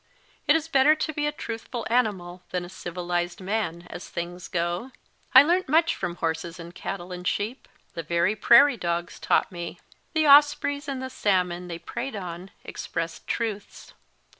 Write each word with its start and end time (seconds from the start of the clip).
It 0.47 0.55
is 0.55 0.67
better 0.67 0.95
to 0.95 1.13
be 1.13 1.27
a 1.27 1.31
truthful 1.31 1.85
animal 1.87 2.41
than 2.49 2.65
a 2.65 2.69
civilised 2.69 3.39
man, 3.39 3.85
as 3.87 4.09
things 4.09 4.47
go. 4.47 4.89
I 5.35 5.43
learnt 5.43 5.69
much 5.69 5.93
from 5.93 6.15
horses 6.15 6.59
and 6.59 6.73
cattle 6.73 7.11
and 7.11 7.27
sheep; 7.27 7.67
the 7.93 8.01
very 8.01 8.35
prairie 8.35 8.77
dogs 8.77 9.19
taught 9.19 9.51
me; 9.51 9.79
the 10.15 10.25
ospreys 10.25 10.87
and 10.87 11.03
the 11.03 11.11
salmon 11.11 11.67
they 11.67 11.77
preyed 11.77 12.15
on 12.15 12.49
expressed 12.63 13.27
truths. 13.27 13.93